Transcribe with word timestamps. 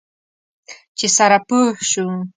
چې 0.97 1.07
سره 1.17 1.37
پوه 1.47 1.69
شو. 1.89 2.05